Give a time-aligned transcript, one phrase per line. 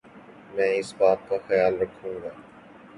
[0.55, 2.39] میں اس بات کا خیال رکھوں گا ـ